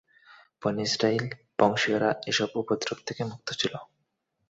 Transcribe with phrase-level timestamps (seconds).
[0.61, 1.25] বনী ইসরাঈল
[1.59, 3.73] বংশীয়রা এসব উপদ্রব থেকে মুক্ত ছিল।